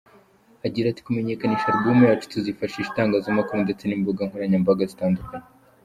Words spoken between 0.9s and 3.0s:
“Kumenyekanisha album yacu tuzifashisha